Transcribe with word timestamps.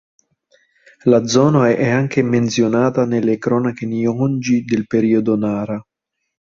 La 1.03 1.23
zona 1.27 1.69
è 1.69 1.87
anche 1.91 2.23
menzionata 2.23 3.05
nelle 3.05 3.37
cronache 3.37 3.85
"Nihongi" 3.85 4.63
del 4.63 4.87
periodo 4.87 5.37
Nara. 5.37 5.79